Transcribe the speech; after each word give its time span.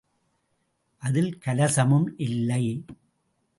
அதில் 0.97 1.37
கலசமும் 1.45 2.07
இல்லை. 2.17 2.85